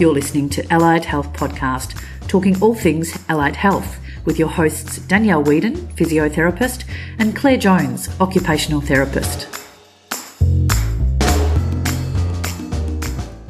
You're 0.00 0.14
listening 0.14 0.48
to 0.50 0.72
Allied 0.72 1.04
Health 1.04 1.30
Podcast, 1.34 2.02
talking 2.26 2.58
all 2.62 2.74
things 2.74 3.22
allied 3.28 3.54
health, 3.54 3.98
with 4.24 4.38
your 4.38 4.48
hosts 4.48 4.96
Danielle 5.00 5.42
Whedon, 5.42 5.76
physiotherapist, 5.88 6.84
and 7.18 7.36
Claire 7.36 7.58
Jones, 7.58 8.08
occupational 8.18 8.80
therapist. 8.80 9.46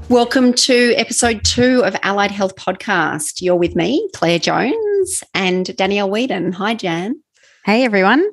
Welcome 0.08 0.52
to 0.54 0.92
episode 0.96 1.44
two 1.44 1.84
of 1.84 1.94
Allied 2.02 2.32
Health 2.32 2.56
Podcast. 2.56 3.40
You're 3.40 3.54
with 3.54 3.76
me, 3.76 4.10
Claire 4.12 4.40
Jones, 4.40 5.22
and 5.32 5.76
Danielle 5.76 6.10
Whedon. 6.10 6.50
Hi, 6.54 6.74
Jan. 6.74 7.22
Hey, 7.64 7.84
everyone. 7.84 8.28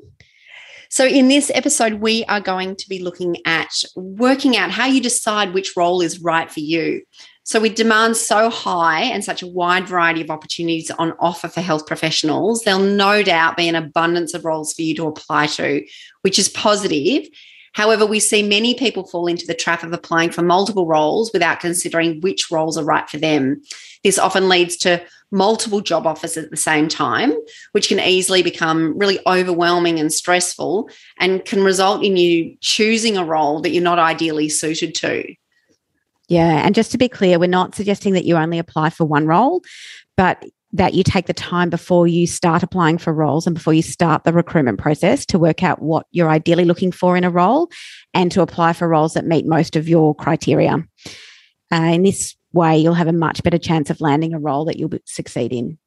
So, 0.90 1.06
in 1.06 1.28
this 1.28 1.52
episode, 1.54 1.96
we 1.96 2.26
are 2.26 2.42
going 2.42 2.78
to 2.78 2.90
be 2.90 2.98
looking 2.98 3.38
at 3.46 3.70
working 3.96 4.58
out 4.58 4.72
how 4.72 4.88
you 4.88 5.02
decide 5.02 5.54
which 5.54 5.78
role 5.78 6.02
is 6.02 6.20
right 6.20 6.50
for 6.50 6.62
you. 6.62 7.04
So, 7.48 7.62
with 7.62 7.76
demand 7.76 8.18
so 8.18 8.50
high 8.50 9.04
and 9.04 9.24
such 9.24 9.42
a 9.42 9.48
wide 9.48 9.88
variety 9.88 10.20
of 10.20 10.30
opportunities 10.30 10.92
on 10.92 11.14
offer 11.18 11.48
for 11.48 11.62
health 11.62 11.88
professionals, 11.88 12.64
there'll 12.64 12.82
no 12.82 13.24
doubt 13.24 13.56
be 13.56 13.70
an 13.70 13.76
abundance 13.76 14.34
of 14.34 14.44
roles 14.44 14.74
for 14.74 14.82
you 14.82 14.94
to 14.96 15.08
apply 15.08 15.48
to, 15.48 15.82
which 16.24 16.38
is 16.38 16.50
positive. 16.50 17.26
However, 17.72 18.06
we 18.06 18.20
see 18.20 18.44
many 18.44 18.74
people 18.74 19.08
fall 19.08 19.28
into 19.28 19.48
the 19.48 19.54
trap 19.54 19.84
of 19.84 19.94
applying 19.94 20.32
for 20.32 20.42
multiple 20.42 20.88
roles 20.88 21.32
without 21.32 21.62
considering 21.62 22.20
which 22.20 22.52
roles 22.52 22.78
are 22.78 22.84
right 22.84 23.10
for 23.10 23.18
them. 23.18 23.62
This 24.04 24.20
often 24.20 24.50
leads 24.50 24.76
to 24.80 25.02
multiple 25.32 25.80
job 25.80 26.06
offers 26.06 26.36
at 26.36 26.52
the 26.52 26.58
same 26.58 26.90
time, 26.90 27.32
which 27.72 27.88
can 27.88 28.02
easily 28.02 28.44
become 28.44 28.98
really 28.98 29.20
overwhelming 29.26 30.02
and 30.02 30.12
stressful 30.12 30.90
and 31.18 31.46
can 31.46 31.64
result 31.64 32.04
in 32.04 32.18
you 32.18 32.58
choosing 32.60 33.16
a 33.16 33.24
role 33.24 33.62
that 33.62 33.70
you're 33.70 33.82
not 33.82 34.00
ideally 34.00 34.50
suited 34.50 34.94
to. 34.96 35.24
Yeah. 36.28 36.66
And 36.66 36.76
just 36.76 36.92
to 36.92 36.98
be 36.98 37.08
clear, 37.08 37.40
we're 37.40 37.48
not 37.48 37.76
suggesting 37.76 38.14
that 38.14 38.26
you 38.26 38.36
only 38.36 38.60
apply 38.60 38.90
for 38.90 39.06
one 39.06 39.28
role, 39.28 39.62
but 40.16 40.44
that 40.74 40.94
you 40.94 41.04
take 41.04 41.28
the 41.28 41.34
time 41.34 41.70
before 41.70 42.08
you 42.08 42.28
start 42.28 42.62
applying 42.62 42.98
for 42.98 43.14
roles 43.14 43.48
and 43.48 43.56
before 43.56 43.74
you 43.74 43.82
start 43.82 44.24
the 44.24 44.34
recruitment 44.34 44.78
process 44.78 45.26
to 45.26 45.40
work 45.40 45.64
out 45.64 45.82
what 45.82 46.06
you're 46.12 46.30
ideally 46.30 46.66
looking 46.66 46.92
for 46.92 47.16
in 47.16 47.24
a 47.24 47.30
role 47.30 47.70
and 48.14 48.32
to 48.32 48.42
apply 48.42 48.74
for 48.74 48.88
roles 48.88 49.14
that 49.14 49.26
meet 49.26 49.46
most 49.46 49.76
of 49.76 49.88
your 49.88 50.14
criteria. 50.14 50.84
Uh, 51.72 51.76
in 51.76 52.04
this 52.04 52.36
way, 52.54 52.78
you'll 52.78 52.94
have 52.94 53.08
a 53.08 53.14
much 53.14 53.44
better 53.44 53.58
chance 53.58 53.90
of 53.90 54.02
landing 54.02 54.34
a 54.34 54.40
role 54.40 54.66
that 54.66 54.78
you'll 54.78 54.92
succeed 55.06 55.54
in. 55.54 55.78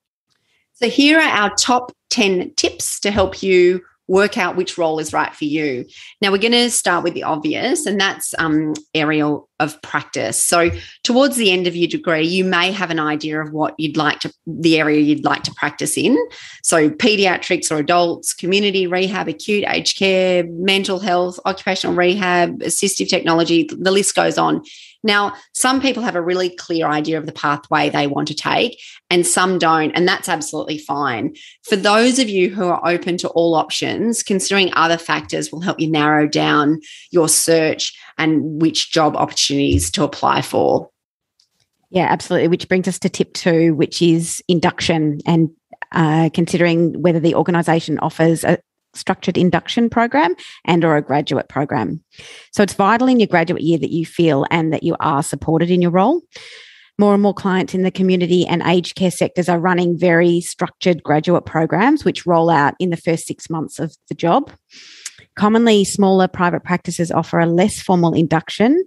So, 0.73 0.89
here 0.89 1.19
are 1.19 1.29
our 1.29 1.55
top 1.57 1.92
10 2.09 2.55
tips 2.55 3.01
to 3.01 3.11
help 3.11 3.42
you 3.42 3.83
work 4.09 4.39
out 4.39 4.57
which 4.57 4.77
role 4.77 4.98
is 4.98 5.12
right 5.12 5.34
for 5.34 5.45
you. 5.45 5.84
Now, 6.20 6.33
we're 6.33 6.39
going 6.39 6.53
to 6.53 6.70
start 6.70 7.05
with 7.05 7.14
the 7.14 7.23
obvious, 7.23 7.86
and 7.86 8.01
that's 8.01 8.34
um, 8.39 8.75
area 8.95 9.39
of 9.61 9.80
practice. 9.83 10.42
So, 10.42 10.70
towards 11.05 11.36
the 11.36 11.53
end 11.53 11.66
of 11.66 11.77
your 11.77 11.89
degree, 11.89 12.27
you 12.27 12.44
may 12.44 12.72
have 12.72 12.91
an 12.91 12.98
idea 12.98 13.41
of 13.41 13.53
what 13.53 13.75
you'd 13.78 13.97
like 13.97 14.20
to, 14.20 14.33
the 14.47 14.78
area 14.78 15.00
you'd 15.00 15.25
like 15.25 15.44
to 15.44 15.55
practice 15.55 15.97
in. 15.97 16.19
So, 16.64 16.91
pediatrics 16.91 17.70
or 17.70 17.78
adults, 17.78 18.34
community 18.34 18.86
rehab, 18.86 19.28
acute 19.28 19.64
aged 19.69 19.98
care, 19.98 20.44
mental 20.48 20.98
health, 20.98 21.39
occupational 21.44 21.94
rehab, 21.94 22.58
assistive 22.61 23.08
technology, 23.08 23.69
the 23.70 23.92
list 23.92 24.14
goes 24.14 24.39
on. 24.39 24.62
Now, 25.02 25.34
some 25.55 25.80
people 25.80 26.02
have 26.02 26.17
a 26.17 26.20
really 26.20 26.50
clear 26.50 26.86
idea 26.86 27.17
of 27.17 27.24
the 27.24 27.33
pathway 27.33 27.89
they 27.89 28.06
want 28.06 28.28
to 28.28 28.34
take, 28.34 28.78
and 29.08 29.27
some 29.27 29.58
don't, 29.58 29.92
and 29.92 30.06
that's 30.06 30.28
absolutely 30.28 30.78
fine. 30.78 31.34
For 31.62 31.77
those 31.77 32.19
of 32.19 32.28
you 32.28 32.50
who 32.50 32.64
are 32.64 32.86
open 32.86 33.17
to 33.19 33.28
all 33.28 33.55
options, 33.55 34.22
considering 34.22 34.70
other 34.74 34.98
factors 34.98 35.50
will 35.50 35.61
help 35.61 35.80
you 35.80 35.91
narrow 35.91 36.27
down 36.27 36.80
your 37.11 37.28
search 37.28 37.97
and 38.21 38.61
which 38.61 38.93
job 38.93 39.17
opportunities 39.17 39.91
to 39.93 40.05
apply 40.05 40.43
for. 40.43 40.89
Yeah, 41.91 42.07
absolutely. 42.09 42.49
Which 42.49 42.69
brings 42.69 42.87
us 42.87 42.99
to 43.01 43.09
tip 43.09 43.33
two, 43.33 43.75
which 43.75 44.01
is 44.01 44.43
induction 44.47 45.19
and 45.27 45.51
uh, 45.92 46.30
considering 46.33 47.01
whether 47.03 47.19
the 47.19 47.35
organisation 47.35 47.98
offers 47.98 48.45
a, 48.45 48.59
structured 48.95 49.39
induction 49.39 49.89
program 49.89 50.35
and 50.64 50.85
or 50.85 50.97
a 50.97 51.03
graduate 51.03 51.48
program. 51.48 52.03
So 52.53 52.63
it's 52.63 52.75
vital 52.75 53.09
in 53.09 53.20
your 53.20 53.29
graduate 53.29 53.63
year 53.63 53.79
that 53.79 53.91
you 53.91 54.05
feel 54.05 54.47
and 54.51 54.73
that 54.73 54.83
you 54.83 54.97
are 55.01 55.23
supported 55.23 55.70
in 55.70 55.80
your 55.80 55.91
role. 55.91 56.23
More 56.98 57.14
and 57.14 57.23
more 57.23 57.33
clients 57.33 57.75
in 57.75 57.83
the 57.83 57.91
community 57.91 58.47
and 58.47 58.63
aged 58.63 58.95
care 58.95 59.11
sectors 59.11 59.48
are 59.48 59.59
running 59.59 59.98
very 59.98 60.41
structured 60.41 61.03
graduate 61.03 61.47
programs 61.47 62.05
which 62.05 62.27
roll 62.27 62.51
out 62.51 62.75
in 62.79 62.91
the 62.91 62.97
first 62.97 63.27
6 63.27 63.48
months 63.48 63.79
of 63.79 63.97
the 64.09 64.14
job. 64.14 64.51
Commonly 65.40 65.84
smaller 65.84 66.28
private 66.28 66.64
practices 66.64 67.11
offer 67.11 67.40
a 67.40 67.46
less 67.46 67.80
formal 67.80 68.12
induction 68.12 68.84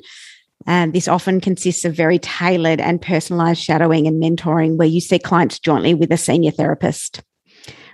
and 0.67 0.93
this 0.93 1.07
often 1.07 1.41
consists 1.41 1.83
of 1.83 1.95
very 1.95 2.19
tailored 2.19 2.79
and 2.79 3.01
personalized 3.01 3.59
shadowing 3.59 4.05
and 4.05 4.21
mentoring 4.21 4.77
where 4.77 4.87
you 4.87 5.01
see 5.01 5.17
clients 5.17 5.57
jointly 5.57 5.95
with 5.95 6.11
a 6.11 6.17
senior 6.17 6.51
therapist 6.51 7.23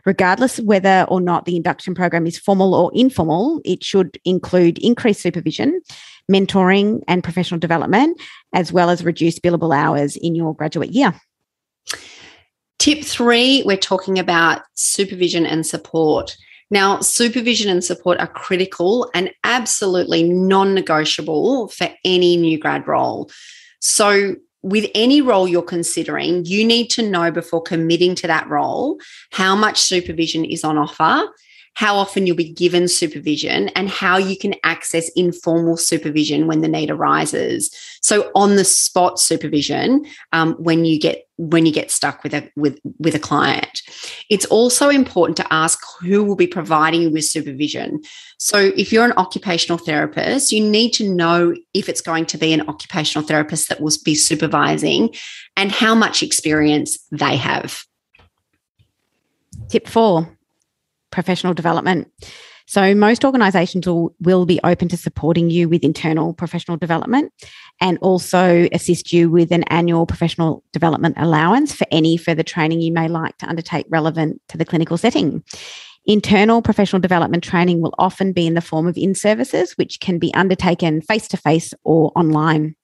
regardless 0.06 0.60
of 0.60 0.66
whether 0.66 1.06
or 1.08 1.22
not 1.22 1.46
the 1.46 1.56
induction 1.56 1.96
program 1.96 2.28
is 2.28 2.38
formal 2.38 2.76
or 2.76 2.92
informal, 2.94 3.62
it 3.64 3.82
should 3.82 4.20
include 4.26 4.78
increased 4.80 5.22
supervision, 5.22 5.80
mentoring, 6.30 7.02
and 7.08 7.24
professional 7.24 7.60
development, 7.60 8.20
as 8.54 8.74
well 8.74 8.90
as 8.90 9.06
reduced 9.06 9.42
billable 9.42 9.74
hours 9.74 10.18
in 10.18 10.36
your 10.36 10.54
graduate 10.54 10.90
year. 10.90 11.14
Tip 12.78 13.06
three, 13.06 13.64
we're 13.66 13.78
talking 13.78 14.20
about 14.20 14.64
supervision 14.74 15.46
and 15.46 15.66
support. 15.66 16.36
Now, 16.72 17.00
supervision 17.00 17.70
and 17.70 17.84
support 17.84 18.20
are 18.20 18.28
critical 18.28 19.10
and 19.14 19.32
absolutely 19.44 20.24
non 20.24 20.74
negotiable 20.74 21.70
for 21.70 21.90
any 22.06 22.38
new 22.38 22.60
grad 22.60 22.88
role. 22.88 23.30
So, 23.80 24.36
with 24.62 24.90
any 24.94 25.22
role 25.22 25.48
you're 25.48 25.62
considering, 25.62 26.46
you 26.46 26.66
need 26.66 26.90
to 26.92 27.02
know 27.02 27.32
before 27.32 27.62
committing 27.62 28.14
to 28.16 28.28
that 28.28 28.48
role 28.50 29.00
how 29.32 29.56
much 29.56 29.80
supervision 29.80 30.44
is 30.44 30.64
on 30.64 30.78
offer, 30.78 31.24
how 31.80 31.96
often 31.96 32.28
you'll 32.28 32.36
be 32.36 32.52
given 32.52 32.90
supervision, 32.90 33.70
and 33.70 33.88
how 33.88 34.18
you 34.18 34.38
can 34.38 34.54
access 34.66 35.08
informal 35.16 35.78
supervision 35.78 36.46
when 36.46 36.60
the 36.60 36.68
need 36.68 36.92
arises. 36.92 37.72
So, 38.02 38.30
on 38.36 38.58
the 38.58 38.66
spot 38.66 39.18
supervision 39.18 40.06
um, 40.34 40.56
when 40.56 40.84
you 40.84 41.00
get 41.00 41.26
when 41.38 41.66
you 41.66 41.72
get 41.72 41.90
stuck 41.90 42.22
with 42.22 42.34
a 42.34 42.52
with 42.58 42.78
with 42.98 43.16
a 43.16 43.20
client. 43.20 43.82
It's 44.30 44.46
also 44.48 44.90
important 44.90 45.38
to 45.38 45.54
ask 45.54 45.80
who 46.02 46.22
will 46.26 46.36
be 46.36 46.48
providing 46.48 47.04
you 47.04 47.12
with 47.12 47.24
supervision. 47.24 48.02
So 48.40 48.74
if 48.76 48.92
you're 48.92 49.06
an 49.06 49.14
occupational 49.16 49.78
therapist, 49.78 50.52
you 50.52 50.62
need 50.62 50.92
to 50.96 51.10
know 51.10 51.56
if 51.74 51.88
it's 51.88 52.02
going 52.02 52.26
to 52.26 52.38
be 52.38 52.52
an 52.52 52.68
occupational 52.68 53.26
therapist 53.26 53.70
that 53.70 53.80
will 53.80 53.94
be 54.04 54.16
supervising 54.16 55.16
and 55.56 55.72
how 55.72 55.96
much 55.96 56.24
experience 56.24 57.00
they 57.10 57.38
have. 57.38 57.86
Tip 59.70 59.88
4, 59.88 60.39
professional 61.12 61.54
development. 61.54 62.12
So, 62.70 62.94
most 62.94 63.26
organisations 63.26 63.88
will, 63.88 64.16
will 64.20 64.46
be 64.46 64.60
open 64.64 64.90
to 64.90 64.98
supporting 64.98 65.50
you 65.50 65.68
with 65.68 65.84
internal 65.84 66.36
professional 66.36 66.78
development 66.78 67.34
and 67.82 67.98
also 68.00 68.68
assist 68.72 69.12
you 69.12 69.28
with 69.28 69.52
an 69.52 69.64
annual 69.64 70.06
professional 70.06 70.64
development 70.72 71.16
allowance 71.18 71.74
for 71.74 71.88
any 71.90 72.16
further 72.16 72.44
training 72.44 72.82
you 72.82 72.92
may 72.92 73.08
like 73.08 73.36
to 73.40 73.48
undertake 73.48 73.88
relevant 73.90 74.40
to 74.50 74.58
the 74.58 74.66
clinical 74.66 74.98
setting. 74.98 75.44
Internal 76.06 76.62
professional 76.62 77.00
development 77.00 77.44
training 77.44 77.82
will 77.82 77.96
often 77.98 78.34
be 78.34 78.46
in 78.46 78.54
the 78.54 78.62
form 78.62 78.88
of 78.88 78.98
in 78.98 79.16
services, 79.16 79.74
which 79.74 80.00
can 80.00 80.20
be 80.20 80.32
undertaken 80.36 81.02
face 81.02 81.28
to 81.30 81.38
face 81.38 81.74
or 81.84 82.12
online. 82.16 82.76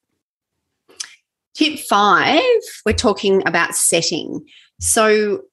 Tip 1.53 1.80
five, 1.80 2.41
we're 2.85 2.94
talking 2.94 3.41
about 3.47 3.75
setting. 3.75 4.46
So, 4.80 5.44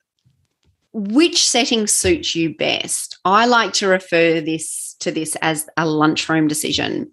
which 0.93 1.47
setting 1.49 1.87
suits 1.87 2.35
you 2.35 2.55
best? 2.55 3.19
I 3.25 3.47
like 3.47 3.73
to 3.75 3.89
refer 3.89 4.41
this 4.41 4.95
to 5.01 5.11
this 5.11 5.37
as 5.43 5.67
a 5.77 5.87
lunchroom 5.87 6.49
decision. 6.49 7.11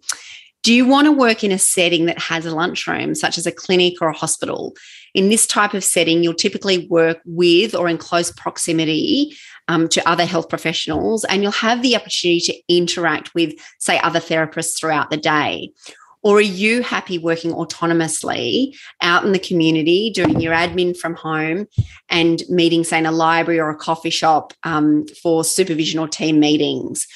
Do 0.62 0.74
you 0.74 0.86
want 0.86 1.06
to 1.06 1.12
work 1.12 1.44
in 1.44 1.52
a 1.52 1.58
setting 1.58 2.06
that 2.06 2.20
has 2.20 2.46
a 2.46 2.54
lunchroom, 2.54 3.16
such 3.16 3.38
as 3.38 3.48
a 3.48 3.52
clinic 3.52 3.96
or 4.02 4.10
a 4.10 4.18
hospital? 4.18 4.76
In 5.14 5.30
this 5.30 5.48
type 5.48 5.74
of 5.74 5.84
setting, 5.84 6.22
you'll 6.22 6.34
typically 6.34 6.86
work 6.88 7.20
with 7.26 7.74
or 7.74 7.88
in 7.88 7.98
close 7.98 8.32
proximity 8.32 9.36
um, 9.70 9.88
to 9.90 10.08
other 10.08 10.26
health 10.26 10.50
professionals, 10.50 11.24
and 11.26 11.42
you'll 11.42 11.52
have 11.54 11.82
the 11.82 11.96
opportunity 11.96 12.42
to 12.42 12.62
interact 12.68 13.34
with, 13.34 13.54
say, 13.80 14.00
other 14.00 14.20
therapists 14.20 14.78
throughout 14.78 15.10
the 15.10 15.18
day. 15.18 15.72
Or 16.22 16.38
are 16.38 16.42
you 16.42 16.82
happy 16.84 17.18
working 17.18 17.52
autonomously 17.52 18.76
out 19.02 19.24
in 19.26 19.32
the 19.32 19.40
community, 19.40 20.12
doing 20.12 20.42
your 20.42 20.54
admin 20.54 20.98
from 20.98 21.16
home 21.16 21.68
and 22.10 22.44
meeting, 22.50 22.84
say, 22.84 23.00
in 23.00 23.06
a 23.06 23.12
library 23.12 23.60
or 23.60 23.70
a 23.70 23.76
coffee 23.76 24.10
shop 24.10 24.54
um, 24.64 25.06
for 25.22 25.44
supervision 25.44 26.00
or 26.00 26.08
team 26.08 26.40
meetings? 26.40 27.08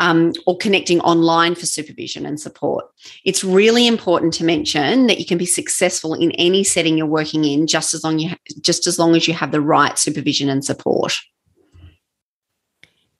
Um, 0.00 0.32
or 0.44 0.58
connecting 0.58 1.00
online 1.02 1.54
for 1.54 1.66
supervision 1.66 2.26
and 2.26 2.40
support. 2.40 2.84
It's 3.24 3.44
really 3.44 3.86
important 3.86 4.34
to 4.34 4.44
mention 4.44 5.06
that 5.06 5.20
you 5.20 5.24
can 5.24 5.38
be 5.38 5.46
successful 5.46 6.14
in 6.14 6.32
any 6.32 6.64
setting 6.64 6.98
you're 6.98 7.06
working 7.06 7.44
in, 7.44 7.68
just 7.68 7.94
as 7.94 8.02
long 8.02 8.18
you 8.18 8.34
just 8.60 8.88
as 8.88 8.98
long 8.98 9.14
as 9.14 9.28
you 9.28 9.34
have 9.34 9.52
the 9.52 9.60
right 9.60 9.96
supervision 9.96 10.50
and 10.50 10.64
support. 10.64 11.14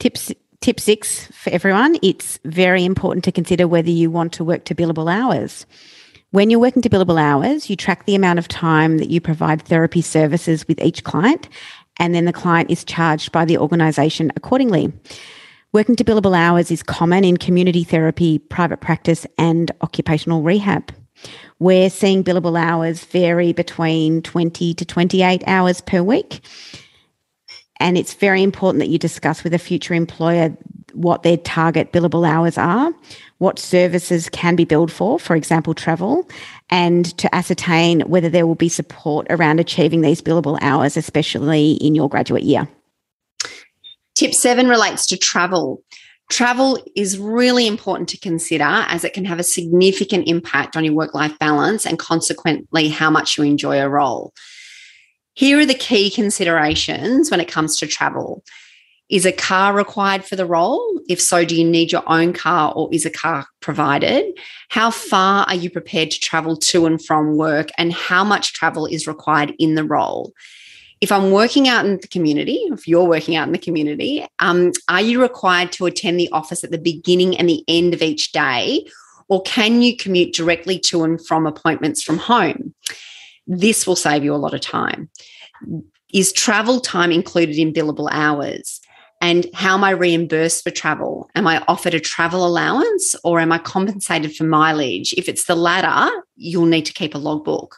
Tips 0.01 0.33
Tip 0.61 0.81
six 0.81 1.27
for 1.27 1.51
everyone 1.51 1.97
it's 2.03 2.39
very 2.45 2.85
important 2.85 3.25
to 3.25 3.33
consider 3.33 3.69
whether 3.69 3.91
you 3.91 4.11
want 4.11 4.33
to 4.35 4.45
work 4.45 4.65
to 4.65 4.75
billable 4.75 5.13
hours. 5.13 5.67
When 6.31 6.51
you're 6.51 6.61
working 6.61 6.83
to 6.83 6.91
billable 6.91 7.21
hours, 7.21 7.71
you 7.71 7.77
track 7.77 8.07
the 8.07 8.17
amount 8.17 8.39
of 8.41 8.49
time 8.49 8.99
that 8.99 9.09
you 9.09 9.21
provide 9.21 9.63
therapy 9.63 10.01
services 10.01 10.67
with 10.67 10.81
each 10.83 11.05
client, 11.05 11.49
and 11.99 12.15
then 12.15 12.25
the 12.25 12.33
client 12.33 12.71
is 12.71 12.85
charged 12.85 13.31
by 13.31 13.45
the 13.45 13.59
organisation 13.59 14.33
accordingly. 14.35 14.93
Working 15.73 15.97
to 15.97 16.05
billable 16.05 16.37
hours 16.37 16.71
is 16.71 16.83
common 16.83 17.25
in 17.25 17.37
community 17.37 17.85
therapy, 17.85 18.39
private 18.39 18.81
practice, 18.81 19.27
and 19.39 19.71
occupational 19.81 20.43
rehab. 20.43 20.93
We're 21.59 21.91
seeing 21.91 22.25
billable 22.25 22.61
hours 22.61 23.05
vary 23.05 23.53
between 23.53 24.23
20 24.23 24.75
to 24.75 24.85
28 24.85 25.45
hours 25.47 25.81
per 25.81 26.03
week. 26.03 26.41
And 27.81 27.99
it's 27.99 28.15
very 28.15 28.43
important 28.43 28.81
that 28.81 28.89
you 28.89 28.99
discuss 28.99 29.45
with 29.45 29.55
a 29.55 29.59
future 29.59 29.95
employer 29.95 30.57
what 30.93 31.23
their 31.25 31.37
target 31.37 31.93
billable 31.93 32.27
hours 32.29 32.57
are, 32.57 32.93
what 33.39 33.59
services 33.59 34.29
can 34.29 34.55
be 34.55 34.65
billed 34.65 34.93
for, 34.93 35.19
for 35.19 35.35
example, 35.35 35.75
travel, 35.75 36.29
and 36.71 37.17
to 37.19 37.33
ascertain 37.35 38.01
whether 38.03 38.29
there 38.29 38.47
will 38.47 38.55
be 38.55 38.69
support 38.69 39.27
around 39.29 39.59
achieving 39.61 40.01
these 40.01 40.23
billable 40.23 40.59
hours, 40.63 40.97
especially 40.97 41.73
in 41.73 41.95
your 41.95 42.09
graduate 42.09 42.45
year. 42.45 42.69
Tip 44.15 44.33
seven 44.33 44.69
relates 44.69 45.07
to 45.09 45.17
travel. 45.17 45.83
Travel 46.31 46.79
is 46.97 47.19
really 47.19 47.67
important 47.67 48.09
to 48.11 48.19
consider 48.19 48.65
as 48.65 49.05
it 49.05 49.13
can 49.13 49.25
have 49.25 49.41
a 49.41 49.45
significant 49.45 50.29
impact 50.29 50.77
on 50.77 50.85
your 50.85 50.95
work 50.95 51.15
life 51.15 51.37
balance 51.39 51.85
and 51.85 51.99
consequently 51.99 52.89
how 52.89 53.11
much 53.11 53.37
you 53.37 53.45
enjoy 53.45 53.81
a 53.81 53.89
role. 53.89 54.33
Here 55.37 55.59
are 55.59 55.67
the 55.67 55.75
key 55.75 56.11
considerations 56.11 57.29
when 57.29 57.41
it 57.41 57.49
comes 57.49 57.77
to 57.79 57.89
travel. 57.89 58.45
Is 59.11 59.27
a 59.27 59.33
car 59.33 59.75
required 59.75 60.25
for 60.25 60.37
the 60.37 60.47
role? 60.47 61.01
If 61.09 61.21
so, 61.21 61.45
do 61.45 61.57
you 61.57 61.69
need 61.69 61.91
your 61.91 62.05
own 62.07 62.33
car 62.33 62.73
or 62.75 62.89
is 62.93 63.05
a 63.05 63.11
car 63.11 63.47
provided? 63.61 64.39
How 64.69 64.91
far 64.91 65.45
are 65.47 65.55
you 65.57 65.71
prepared 65.71 66.13
to 66.13 66.21
travel 66.21 66.57
to 66.57 66.87
and 66.87 67.05
from 67.05 67.37
work? 67.37 67.69
And 67.77 67.93
how 67.93 68.23
much 68.23 68.53
travel 68.53 68.87
is 68.87 69.09
required 69.09 69.55
in 69.59 69.75
the 69.75 69.85
role? 69.85 70.33
If 71.01 71.11
I'm 71.11 71.33
working 71.33 71.67
out 71.69 71.85
in 71.85 71.99
the 71.99 72.09
community, 72.09 72.61
if 72.71 72.87
you're 72.87 73.05
working 73.05 73.35
out 73.35 73.49
in 73.49 73.53
the 73.53 73.59
community, 73.59 74.25
um, 74.39 74.71
are 74.89 75.03
you 75.03 75.21
required 75.21 75.73
to 75.73 75.87
attend 75.87 76.19
the 76.19 76.31
office 76.31 76.63
at 76.63 76.71
the 76.71 76.79
beginning 76.79 77.37
and 77.37 77.49
the 77.49 77.65
end 77.67 77.93
of 77.93 78.03
each 78.03 78.31
day? 78.31 78.87
Or 79.29 79.43
can 79.43 79.83
you 79.83 79.97
commute 79.97 80.33
directly 80.33 80.79
to 80.81 81.03
and 81.03 81.25
from 81.27 81.45
appointments 81.45 82.05
from 82.05 82.19
home? 82.19 82.73
This 83.47 83.87
will 83.87 83.97
save 83.97 84.25
you 84.25 84.35
a 84.35 84.37
lot 84.37 84.55
of 84.55 84.61
time. 84.61 85.11
Is 86.13 86.33
travel 86.33 86.81
time 86.81 87.11
included 87.11 87.59
in 87.59 87.73
billable 87.73 88.09
hours? 88.11 88.81
And 89.21 89.47
how 89.55 89.75
am 89.75 89.85
I 89.85 89.91
reimbursed 89.91 90.65
for 90.65 90.71
travel? 90.71 91.31
Am 91.35 91.47
I 91.47 91.65
offered 91.67 91.95
a 91.95 92.01
travel 92.01 92.47
allowance 92.47 93.15
or 93.25 93.41
am 93.41 93.53
I 93.53 93.59
compensated 93.59 94.37
for 94.37 94.45
mileage? 94.45 95.15
If 95.17 95.29
it's 95.29 95.47
the 95.47 95.55
latter, 95.55 96.13
you'll 96.37 96.67
need 96.67 96.87
to 96.87 96.93
keep 96.93 97.15
a 97.15 97.19
logbook. 97.19 97.77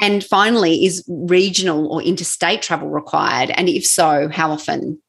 And 0.00 0.24
finally, 0.24 0.84
is 0.84 1.04
regional 1.08 1.86
or 1.86 2.02
interstate 2.02 2.62
travel 2.62 2.88
required? 2.88 3.50
And 3.50 3.68
if 3.68 3.86
so, 3.86 4.28
how 4.28 4.50
often? 4.50 5.00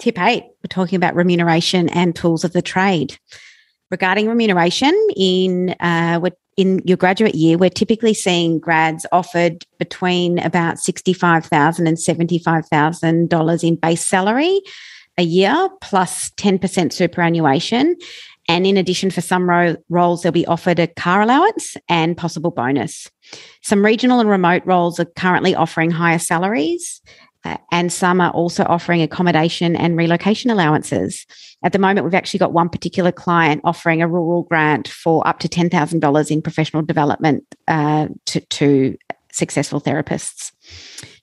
Tip 0.00 0.18
eight, 0.18 0.44
we're 0.44 0.68
talking 0.70 0.96
about 0.96 1.14
remuneration 1.14 1.88
and 1.90 2.16
tools 2.16 2.44
of 2.44 2.52
the 2.52 2.62
trade. 2.62 3.16
Regarding 3.90 4.26
remuneration, 4.26 4.92
in 5.16 5.76
uh, 5.78 6.18
in 6.56 6.80
your 6.84 6.96
graduate 6.96 7.34
year, 7.34 7.58
we're 7.58 7.70
typically 7.70 8.14
seeing 8.14 8.58
grads 8.58 9.06
offered 9.12 9.64
between 9.78 10.38
about 10.38 10.76
$65,000 10.76 11.78
and 11.78 11.96
$75,000 11.96 13.64
in 13.64 13.76
base 13.76 14.06
salary 14.06 14.60
a 15.16 15.22
year 15.22 15.68
plus 15.80 16.30
10% 16.30 16.92
superannuation. 16.92 17.96
And 18.48 18.66
in 18.66 18.76
addition, 18.76 19.10
for 19.10 19.20
some 19.20 19.48
ro- 19.48 19.76
roles, 19.88 20.22
they'll 20.22 20.32
be 20.32 20.46
offered 20.46 20.78
a 20.78 20.86
car 20.86 21.22
allowance 21.22 21.76
and 21.88 22.16
possible 22.16 22.50
bonus. 22.50 23.10
Some 23.62 23.84
regional 23.84 24.20
and 24.20 24.28
remote 24.28 24.62
roles 24.66 25.00
are 25.00 25.06
currently 25.06 25.54
offering 25.54 25.90
higher 25.90 26.18
salaries, 26.18 27.00
and 27.70 27.92
some 27.92 28.20
are 28.20 28.30
also 28.30 28.64
offering 28.64 29.02
accommodation 29.02 29.76
and 29.76 29.96
relocation 29.96 30.50
allowances. 30.50 31.26
At 31.62 31.72
the 31.72 31.78
moment, 31.78 32.04
we've 32.04 32.14
actually 32.14 32.38
got 32.38 32.52
one 32.52 32.68
particular 32.68 33.12
client 33.12 33.60
offering 33.64 34.02
a 34.02 34.08
rural 34.08 34.42
grant 34.42 34.88
for 34.88 35.26
up 35.26 35.38
to 35.40 35.48
$10,000 35.48 36.30
in 36.30 36.42
professional 36.42 36.82
development 36.82 37.44
uh, 37.68 38.08
to, 38.26 38.40
to 38.40 38.96
successful 39.32 39.80
therapists. 39.80 40.52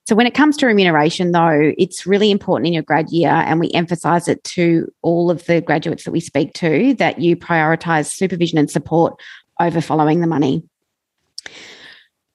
So, 0.07 0.15
when 0.15 0.25
it 0.25 0.33
comes 0.33 0.57
to 0.57 0.65
remuneration, 0.65 1.31
though, 1.31 1.73
it's 1.77 2.07
really 2.07 2.31
important 2.31 2.67
in 2.67 2.73
your 2.73 2.83
grad 2.83 3.11
year, 3.11 3.29
and 3.29 3.59
we 3.59 3.71
emphasize 3.71 4.27
it 4.27 4.43
to 4.45 4.91
all 5.03 5.29
of 5.29 5.45
the 5.45 5.61
graduates 5.61 6.03
that 6.03 6.11
we 6.11 6.19
speak 6.19 6.53
to 6.55 6.95
that 6.95 7.19
you 7.19 7.37
prioritize 7.37 8.07
supervision 8.07 8.57
and 8.57 8.69
support 8.69 9.21
over 9.59 9.79
following 9.79 10.19
the 10.19 10.27
money. 10.27 10.63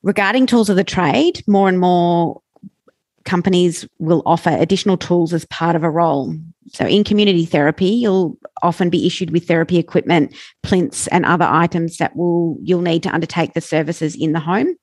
Regarding 0.02 0.46
tools 0.46 0.70
of 0.70 0.76
the 0.76 0.84
trade, 0.84 1.42
more 1.48 1.68
and 1.68 1.80
more 1.80 2.40
companies 3.26 3.86
will 3.98 4.22
offer 4.24 4.50
additional 4.50 4.96
tools 4.96 5.34
as 5.34 5.44
part 5.46 5.76
of 5.76 5.84
a 5.84 5.90
role. 5.90 6.34
So, 6.72 6.86
in 6.86 7.04
community 7.04 7.44
therapy, 7.44 7.86
you'll 7.86 8.38
often 8.62 8.90
be 8.90 9.06
issued 9.06 9.30
with 9.30 9.46
therapy 9.46 9.78
equipment, 9.78 10.34
plinths, 10.62 11.06
and 11.08 11.26
other 11.26 11.44
items 11.44 11.98
that 11.98 12.16
will 12.16 12.56
you'll 12.62 12.80
need 12.80 13.02
to 13.02 13.14
undertake 13.14 13.54
the 13.54 13.60
services 13.60 14.16
in 14.16 14.32
the 14.32 14.40
home 14.40 14.74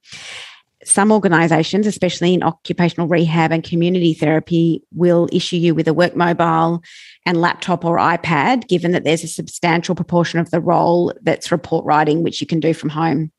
some 0.86 1.12
organisations, 1.12 1.88
especially 1.88 2.34
in 2.34 2.44
occupational 2.44 3.08
rehab 3.08 3.52
and 3.52 3.64
community 3.64 4.14
therapy, 4.14 4.84
will 4.94 5.30
issue 5.32 5.56
you 5.56 5.76
with 5.76 5.88
a 5.88 5.94
work 5.94 6.16
mobile 6.16 6.82
and 7.26 7.42
laptop 7.42 7.86
or 7.86 7.98
iPad, 7.98 8.68
given 8.68 8.92
that 8.92 9.04
there's 9.04 9.24
a 9.24 9.28
substantial 9.28 9.96
proportion 9.96 10.40
of 10.40 10.52
the 10.52 10.62
role 10.62 11.14
that's 11.22 11.52
report 11.52 11.86
writing, 11.86 12.24
which 12.24 12.42
you 12.42 12.48
can 12.48 12.60
do 12.60 12.74
from 12.74 12.90
home. 12.90 13.32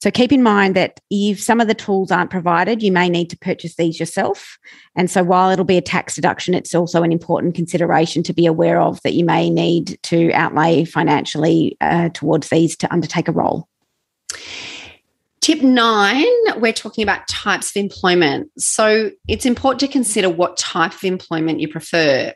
So 0.00 0.12
keep 0.12 0.30
in 0.30 0.44
mind 0.44 0.76
that 0.76 1.00
if 1.10 1.42
some 1.42 1.60
of 1.60 1.66
the 1.66 1.74
tools 1.74 2.12
aren't 2.12 2.30
provided, 2.30 2.82
you 2.82 2.92
may 2.92 3.08
need 3.08 3.30
to 3.30 3.38
purchase 3.38 3.74
these 3.74 3.98
yourself. 3.98 4.56
And 4.94 5.10
so 5.10 5.24
while 5.24 5.50
it'll 5.50 5.64
be 5.64 5.76
a 5.76 5.82
tax 5.82 6.14
deduction, 6.14 6.54
it's 6.54 6.74
also 6.74 7.02
an 7.02 7.10
important 7.10 7.56
consideration 7.56 8.22
to 8.22 8.32
be 8.32 8.46
aware 8.46 8.80
of 8.80 9.02
that 9.02 9.14
you 9.14 9.24
may 9.24 9.50
need 9.50 9.98
to 10.04 10.32
outlay 10.34 10.84
financially 10.84 11.76
uh, 11.80 12.10
towards 12.10 12.48
these 12.48 12.76
to 12.76 12.92
undertake 12.92 13.26
a 13.26 13.32
role. 13.32 13.68
Tip 15.40 15.62
nine, 15.62 16.26
we're 16.58 16.72
talking 16.72 17.02
about 17.02 17.26
types 17.26 17.70
of 17.70 17.80
employment. 17.80 18.50
So 18.58 19.10
it's 19.26 19.46
important 19.46 19.80
to 19.80 19.88
consider 19.88 20.28
what 20.28 20.56
type 20.56 20.92
of 20.92 21.02
employment 21.04 21.60
you 21.60 21.68
prefer. 21.68 22.34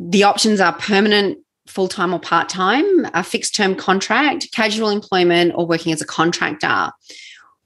The 0.00 0.24
options 0.24 0.60
are 0.60 0.72
permanent, 0.72 1.38
full 1.72 1.88
time, 1.88 2.12
or 2.12 2.20
part 2.20 2.48
time, 2.48 3.06
a 3.14 3.24
fixed 3.24 3.54
term 3.54 3.74
contract, 3.74 4.52
casual 4.52 4.90
employment, 4.90 5.52
or 5.54 5.66
working 5.66 5.92
as 5.92 6.02
a 6.02 6.06
contractor. 6.06 6.90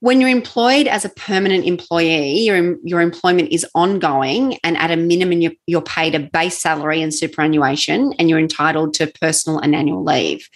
When 0.01 0.21
you're 0.21 0.31
employed 0.31 0.87
as 0.87 1.05
a 1.05 1.09
permanent 1.11 1.65
employee, 1.65 2.41
your, 2.41 2.77
your 2.85 3.01
employment 3.01 3.51
is 3.51 3.67
ongoing, 3.75 4.59
and 4.63 4.77
at 4.77 4.91
a 4.91 4.97
minimum, 4.97 5.41
you're, 5.41 5.53
you're 5.67 5.83
paid 5.83 6.15
a 6.15 6.21
base 6.21 6.59
salary 6.59 7.03
and 7.03 7.13
superannuation, 7.13 8.13
and 8.19 8.31
you're 8.31 8.39
entitled 8.39 8.95
to 8.95 9.13
personal 9.21 9.59
and 9.59 9.75
annual 9.75 10.05
leave. 10.05 10.49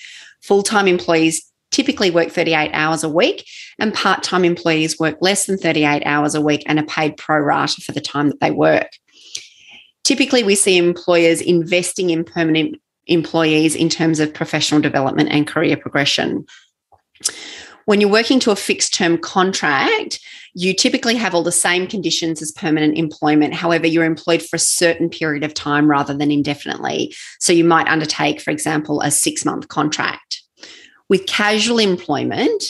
Full 0.42 0.62
time 0.62 0.86
employees 0.86 1.50
typically 1.72 2.10
work 2.10 2.30
38 2.30 2.70
hours 2.72 3.02
a 3.02 3.08
week, 3.08 3.46
and 3.78 3.92
part 3.92 4.22
time 4.22 4.44
employees 4.44 4.98
work 4.98 5.16
less 5.20 5.46
than 5.46 5.58
38 5.58 6.02
hours 6.04 6.34
a 6.34 6.40
week 6.40 6.62
and 6.66 6.78
are 6.78 6.86
paid 6.86 7.16
pro 7.16 7.38
rata 7.38 7.80
for 7.80 7.92
the 7.92 8.00
time 8.00 8.28
that 8.28 8.40
they 8.40 8.50
work. 8.50 8.90
Typically, 10.04 10.42
we 10.42 10.54
see 10.54 10.76
employers 10.76 11.40
investing 11.40 12.10
in 12.10 12.24
permanent 12.24 12.76
employees 13.10 13.74
in 13.74 13.88
terms 13.88 14.20
of 14.20 14.32
professional 14.32 14.80
development 14.80 15.28
and 15.30 15.46
career 15.46 15.76
progression. 15.76 16.46
When 17.86 18.00
you're 18.00 18.10
working 18.10 18.40
to 18.40 18.50
a 18.50 18.56
fixed 18.56 18.94
term 18.94 19.18
contract, 19.18 20.20
you 20.54 20.74
typically 20.74 21.16
have 21.16 21.34
all 21.34 21.42
the 21.42 21.52
same 21.52 21.86
conditions 21.86 22.40
as 22.40 22.52
permanent 22.52 22.96
employment. 22.96 23.54
However, 23.54 23.86
you're 23.86 24.04
employed 24.04 24.42
for 24.42 24.56
a 24.56 24.60
certain 24.60 25.08
period 25.08 25.44
of 25.44 25.54
time 25.54 25.90
rather 25.90 26.14
than 26.14 26.30
indefinitely. 26.30 27.14
So 27.38 27.52
you 27.52 27.64
might 27.64 27.88
undertake, 27.88 28.40
for 28.40 28.50
example, 28.50 29.00
a 29.00 29.10
six 29.10 29.44
month 29.44 29.68
contract. 29.68 30.42
With 31.08 31.26
casual 31.26 31.78
employment, 31.78 32.64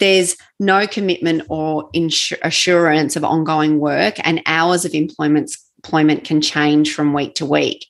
there's 0.00 0.36
no 0.58 0.86
commitment 0.86 1.42
or 1.48 1.90
insur- 1.92 2.38
assurance 2.42 3.16
of 3.16 3.24
ongoing 3.24 3.78
work, 3.78 4.14
and 4.24 4.42
hours 4.46 4.84
of 4.84 4.94
employment, 4.94 5.50
employment 5.84 6.24
can 6.24 6.40
change 6.40 6.94
from 6.94 7.12
week 7.12 7.34
to 7.36 7.46
week. 7.46 7.86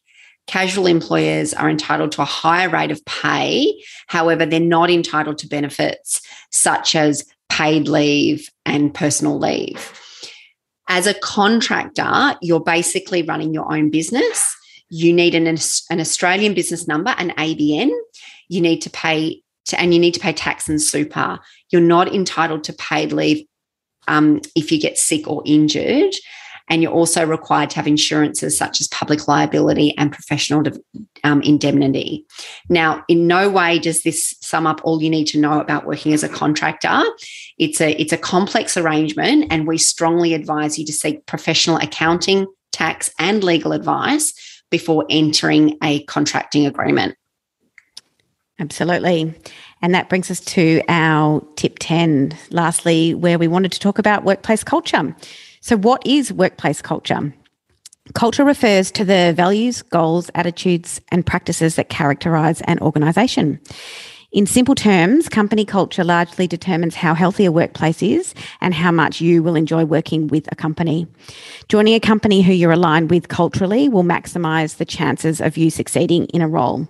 Casual 0.46 0.86
employers 0.86 1.54
are 1.54 1.70
entitled 1.70 2.12
to 2.12 2.22
a 2.22 2.26
higher 2.26 2.68
rate 2.68 2.90
of 2.90 3.04
pay. 3.06 3.82
However, 4.08 4.44
they're 4.44 4.60
not 4.60 4.90
entitled 4.90 5.38
to 5.38 5.48
benefits 5.48 6.20
such 6.50 6.94
as 6.94 7.24
paid 7.48 7.88
leave 7.88 8.50
and 8.66 8.92
personal 8.92 9.38
leave. 9.38 10.00
As 10.88 11.06
a 11.06 11.14
contractor, 11.14 12.36
you're 12.42 12.60
basically 12.60 13.22
running 13.22 13.54
your 13.54 13.72
own 13.72 13.90
business. 13.90 14.54
You 14.90 15.12
need 15.12 15.34
an, 15.34 15.46
an 15.46 16.00
Australian 16.00 16.52
business 16.52 16.86
number, 16.86 17.14
an 17.16 17.30
ABN. 17.30 17.90
You 18.48 18.60
need 18.60 18.82
to 18.82 18.90
pay 18.90 19.42
to, 19.66 19.80
and 19.80 19.94
you 19.94 20.00
need 20.00 20.14
to 20.14 20.20
pay 20.20 20.32
tax 20.32 20.68
and 20.68 20.80
super. 20.80 21.38
You're 21.70 21.80
not 21.80 22.14
entitled 22.14 22.64
to 22.64 22.72
paid 22.74 23.12
leave 23.12 23.46
um, 24.08 24.40
if 24.54 24.70
you 24.70 24.78
get 24.78 24.98
sick 24.98 25.26
or 25.26 25.42
injured. 25.46 26.14
And 26.68 26.82
you're 26.82 26.92
also 26.92 27.26
required 27.26 27.70
to 27.70 27.76
have 27.76 27.86
insurances 27.86 28.56
such 28.56 28.80
as 28.80 28.88
public 28.88 29.28
liability 29.28 29.96
and 29.98 30.10
professional 30.10 30.62
um, 31.22 31.42
indemnity. 31.42 32.24
Now, 32.68 33.04
in 33.06 33.26
no 33.26 33.50
way 33.50 33.78
does 33.78 34.02
this 34.02 34.34
sum 34.40 34.66
up 34.66 34.80
all 34.82 35.02
you 35.02 35.10
need 35.10 35.26
to 35.26 35.38
know 35.38 35.60
about 35.60 35.86
working 35.86 36.14
as 36.14 36.22
a 36.22 36.28
contractor. 36.28 37.02
It's 37.58 37.80
a, 37.80 37.92
it's 38.00 38.12
a 38.12 38.18
complex 38.18 38.76
arrangement, 38.76 39.46
and 39.50 39.66
we 39.66 39.78
strongly 39.78 40.32
advise 40.32 40.78
you 40.78 40.86
to 40.86 40.92
seek 40.92 41.26
professional 41.26 41.76
accounting, 41.76 42.46
tax, 42.72 43.10
and 43.18 43.44
legal 43.44 43.72
advice 43.72 44.32
before 44.70 45.04
entering 45.10 45.76
a 45.82 46.02
contracting 46.04 46.66
agreement. 46.66 47.14
Absolutely. 48.58 49.34
And 49.82 49.94
that 49.94 50.08
brings 50.08 50.30
us 50.30 50.40
to 50.40 50.80
our 50.88 51.44
tip 51.56 51.78
10, 51.80 52.36
lastly, 52.50 53.14
where 53.14 53.38
we 53.38 53.48
wanted 53.48 53.72
to 53.72 53.80
talk 53.80 53.98
about 53.98 54.24
workplace 54.24 54.64
culture. 54.64 55.14
So, 55.64 55.78
what 55.78 56.06
is 56.06 56.30
workplace 56.30 56.82
culture? 56.82 57.34
Culture 58.12 58.44
refers 58.44 58.90
to 58.90 59.02
the 59.02 59.32
values, 59.34 59.80
goals, 59.80 60.30
attitudes, 60.34 61.00
and 61.08 61.24
practices 61.24 61.76
that 61.76 61.88
characterize 61.88 62.60
an 62.66 62.78
organization. 62.80 63.58
In 64.30 64.44
simple 64.44 64.74
terms, 64.74 65.30
company 65.30 65.64
culture 65.64 66.04
largely 66.04 66.46
determines 66.46 66.96
how 66.96 67.14
healthy 67.14 67.46
a 67.46 67.50
workplace 67.50 68.02
is 68.02 68.34
and 68.60 68.74
how 68.74 68.92
much 68.92 69.22
you 69.22 69.42
will 69.42 69.56
enjoy 69.56 69.86
working 69.86 70.28
with 70.28 70.52
a 70.52 70.54
company. 70.54 71.06
Joining 71.70 71.94
a 71.94 72.00
company 72.00 72.42
who 72.42 72.52
you're 72.52 72.70
aligned 72.70 73.08
with 73.08 73.28
culturally 73.28 73.88
will 73.88 74.04
maximize 74.04 74.76
the 74.76 74.84
chances 74.84 75.40
of 75.40 75.56
you 75.56 75.70
succeeding 75.70 76.26
in 76.26 76.42
a 76.42 76.48
role. 76.48 76.86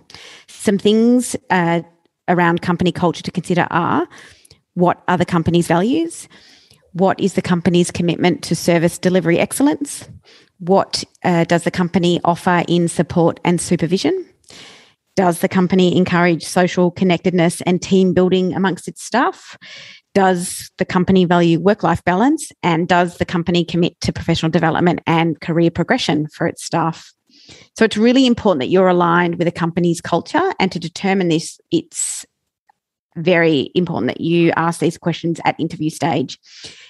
Some 0.47 0.77
things 0.77 1.33
uh, 1.49 1.81
around 2.27 2.61
company 2.61 2.91
culture 2.91 3.23
to 3.23 3.31
consider 3.31 3.67
are 3.71 4.05
what 4.73 5.01
are 5.07 5.17
the 5.17 5.25
company's 5.25 5.67
values? 5.67 6.27
What 6.95 7.19
is 7.19 7.33
the 7.33 7.41
company's 7.41 7.91
commitment 7.91 8.41
to 8.43 8.55
service 8.55 8.97
delivery 8.97 9.37
excellence? 9.37 10.07
What 10.59 11.03
uh, 11.25 11.43
does 11.43 11.65
the 11.65 11.71
company 11.71 12.21
offer 12.23 12.63
in 12.69 12.87
support 12.87 13.37
and 13.43 13.59
supervision? 13.59 14.25
Does 15.17 15.39
the 15.39 15.49
company 15.49 15.97
encourage 15.97 16.45
social 16.45 16.91
connectedness 16.91 17.59
and 17.63 17.81
team 17.81 18.13
building 18.13 18.53
amongst 18.53 18.87
its 18.87 19.03
staff? 19.03 19.57
Does 20.13 20.71
the 20.77 20.85
company 20.85 21.25
value 21.25 21.59
work 21.59 21.83
life 21.83 22.01
balance? 22.05 22.49
And 22.63 22.87
does 22.87 23.17
the 23.17 23.25
company 23.25 23.65
commit 23.65 23.99
to 23.99 24.13
professional 24.13 24.49
development 24.49 25.01
and 25.05 25.41
career 25.41 25.71
progression 25.71 26.29
for 26.29 26.47
its 26.47 26.63
staff? 26.63 27.11
So 27.77 27.83
it's 27.83 27.97
really 27.97 28.25
important 28.25 28.61
that 28.61 28.69
you're 28.69 28.87
aligned 28.87 29.35
with 29.35 29.49
a 29.49 29.51
company's 29.51 29.99
culture. 29.99 30.53
And 30.61 30.71
to 30.71 30.79
determine 30.79 31.27
this, 31.27 31.59
it's 31.71 32.25
very 33.17 33.71
important 33.75 34.07
that 34.07 34.21
you 34.21 34.51
ask 34.55 34.79
these 34.79 34.97
questions 34.97 35.39
at 35.45 35.59
interview 35.59 35.89
stage. 35.89 36.39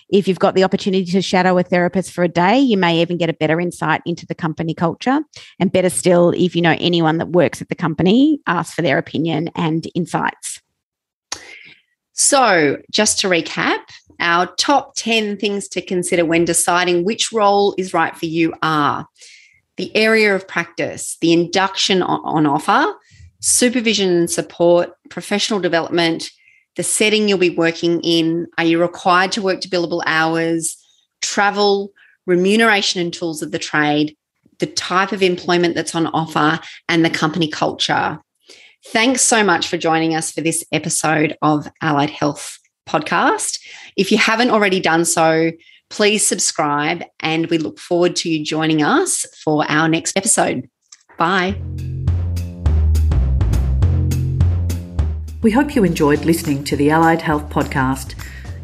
If 0.10 0.28
you've 0.28 0.40
got 0.40 0.56
the 0.56 0.64
opportunity 0.64 1.06
to 1.12 1.22
shadow 1.22 1.58
a 1.58 1.64
therapist 1.64 2.12
for 2.12 2.24
a 2.24 2.28
day, 2.28 2.60
you 2.60 2.78
may 2.78 3.02
even 3.02 3.18
get 3.18 3.30
a 3.30 3.34
better 3.34 3.60
insight 3.60 4.02
into 4.06 4.26
the 4.26 4.36
company 4.36 4.74
culture. 4.74 5.22
And 5.60 5.72
better 5.72 5.90
still, 5.90 6.30
if 6.32 6.56
you 6.56 6.62
know 6.62 6.76
anyone 6.80 7.18
that 7.18 7.30
works 7.30 7.62
at 7.62 7.70
the 7.70 7.76
company, 7.76 8.40
ask 8.46 8.76
for 8.76 8.82
their 8.82 8.98
opinion 8.98 9.50
and 9.56 9.88
insights. 9.96 10.62
So, 12.14 12.78
just 12.92 13.20
to 13.20 13.28
recap, 13.28 13.80
our 14.20 14.48
top 14.56 14.96
10 14.96 15.38
things 15.38 15.68
to 15.70 15.82
consider 15.82 16.24
when 16.24 16.46
deciding 16.46 17.04
which 17.04 17.34
role 17.34 17.76
is 17.78 17.94
right 17.94 18.16
for 18.16 18.26
you 18.26 18.54
are 18.62 19.08
the 19.78 19.94
area 19.96 20.34
of 20.34 20.48
practice, 20.48 21.18
the 21.20 21.34
induction 21.34 22.02
on 22.02 22.46
offer, 22.46 22.94
supervision 23.42 24.10
and 24.10 24.32
support, 24.32 24.92
professional 25.10 25.60
development, 25.60 26.32
the 26.76 26.84
setting 26.84 27.28
you'll 27.28 27.38
be 27.38 27.50
working 27.50 28.02
in. 28.02 28.48
Are 28.58 28.66
you 28.66 28.80
required 28.80 29.32
to 29.34 29.42
work 29.42 29.62
to 29.62 29.70
billable 29.70 30.04
hours, 30.06 30.78
travel, 31.22 31.92
remuneration 32.26 33.02
and 33.02 33.14
tools 33.14 33.42
of 33.42 33.52
the 33.52 33.60
trade, 33.60 34.16
the 34.60 34.68
type 34.68 35.12
of 35.12 35.22
employment 35.24 35.76
that's 35.76 35.96
on 35.96 36.08
offer, 36.08 36.60
and 36.90 37.04
the 37.04 37.10
company 37.10 37.48
culture? 37.48 38.20
Thanks 38.88 39.22
so 39.22 39.44
much 39.44 39.68
for 39.68 39.78
joining 39.78 40.16
us 40.16 40.32
for 40.32 40.42
this 40.42 40.64
episode 40.72 41.36
of 41.42 41.68
Allied 41.82 42.12
Health 42.12 42.60
Podcast. 42.88 43.60
If 43.98 44.12
you 44.12 44.18
haven't 44.18 44.52
already 44.52 44.80
done 44.80 45.06
so, 45.06 45.52
Please 45.90 46.26
subscribe, 46.26 47.04
and 47.20 47.48
we 47.48 47.58
look 47.58 47.80
forward 47.80 48.16
to 48.18 48.30
you 48.30 48.44
joining 48.44 48.82
us 48.82 49.26
for 49.44 49.70
our 49.70 49.88
next 49.88 50.18
episode. 50.18 50.70
Bye. 51.18 51.56
We 55.46 55.52
hope 55.52 55.76
you 55.76 55.84
enjoyed 55.84 56.26
listening 56.26 56.64
to 56.64 56.76
the 56.76 56.90
Allied 56.90 57.22
Health 57.22 57.52
Podcast. 57.52 58.16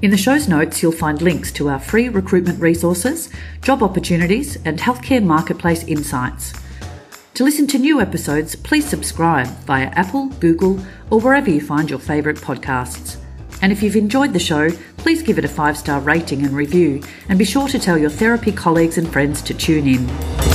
In 0.01 0.09
the 0.09 0.17
show's 0.17 0.47
notes, 0.47 0.81
you'll 0.81 0.91
find 0.91 1.21
links 1.21 1.51
to 1.51 1.69
our 1.69 1.79
free 1.79 2.09
recruitment 2.09 2.59
resources, 2.59 3.29
job 3.61 3.83
opportunities, 3.83 4.55
and 4.65 4.79
healthcare 4.79 5.23
marketplace 5.23 5.83
insights. 5.83 6.53
To 7.35 7.43
listen 7.43 7.67
to 7.67 7.77
new 7.77 8.01
episodes, 8.01 8.55
please 8.55 8.89
subscribe 8.89 9.45
via 9.67 9.89
Apple, 9.89 10.29
Google, 10.39 10.79
or 11.11 11.19
wherever 11.19 11.51
you 11.51 11.61
find 11.61 11.88
your 11.88 12.00
favourite 12.00 12.39
podcasts. 12.39 13.17
And 13.61 13.71
if 13.71 13.83
you've 13.83 13.95
enjoyed 13.95 14.33
the 14.33 14.39
show, 14.39 14.71
please 14.97 15.21
give 15.21 15.38
it 15.38 15.45
a 15.45 15.47
five 15.47 15.77
star 15.77 16.00
rating 16.00 16.43
and 16.43 16.55
review, 16.55 17.03
and 17.29 17.38
be 17.38 17.45
sure 17.45 17.67
to 17.67 17.77
tell 17.77 18.00
your 18.00 18.09
therapy 18.09 18.51
colleagues 18.51 18.97
and 18.97 19.07
friends 19.07 19.43
to 19.43 19.53
tune 19.53 19.88
in. 19.88 20.50